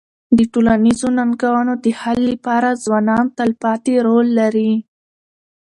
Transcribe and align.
د 0.37 0.39
ټولنیزو 0.53 1.07
ننګونو 1.17 1.73
د 1.83 1.85
حل 1.99 2.19
لپاره 2.31 2.79
ځوانان 2.83 3.25
تلپاتې 3.37 3.93
رول 4.07 4.27
لري. 4.39 4.71